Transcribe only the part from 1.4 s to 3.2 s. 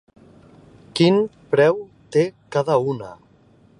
preu té cada una?